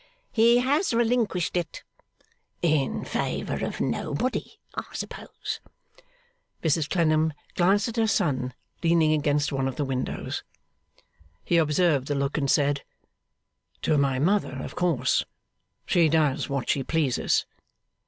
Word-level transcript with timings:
'He 0.31 0.57
has 0.57 0.95
relinquished 0.95 1.55
it.' 1.55 1.83
'In 2.63 3.05
favour 3.05 3.63
of 3.63 3.79
nobody, 3.79 4.57
I 4.73 4.85
suppose?' 4.93 5.59
Mrs 6.63 6.89
Clennam 6.89 7.33
glanced 7.53 7.87
at 7.87 7.97
her 7.97 8.07
son, 8.07 8.55
leaning 8.81 9.13
against 9.13 9.51
one 9.53 9.67
of 9.67 9.75
the 9.75 9.85
windows. 9.85 10.43
He 11.45 11.57
observed 11.57 12.07
the 12.07 12.15
look 12.15 12.35
and 12.39 12.49
said, 12.49 12.81
'To 13.83 13.99
my 13.99 14.17
mother, 14.17 14.57
of 14.63 14.73
course. 14.75 15.23
She 15.85 16.09
does 16.09 16.49
what 16.49 16.67
she 16.71 16.81
pleases. 16.83 17.45